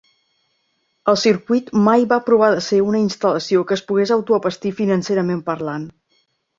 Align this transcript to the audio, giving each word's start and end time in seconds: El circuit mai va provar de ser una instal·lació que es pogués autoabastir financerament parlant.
El 1.13 1.19
circuit 1.23 1.69
mai 1.89 2.07
va 2.15 2.19
provar 2.31 2.51
de 2.57 2.65
ser 2.71 2.81
una 2.87 3.03
instal·lació 3.05 3.65
que 3.69 3.79
es 3.79 3.87
pogués 3.93 4.17
autoabastir 4.19 4.77
financerament 4.85 5.49
parlant. 5.57 5.91